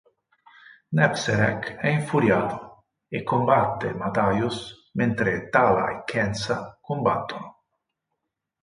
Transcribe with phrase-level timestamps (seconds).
[0.89, 7.59] Nebserek è infuriato e combatte Mathayus mentre Tala e Khensa combattono.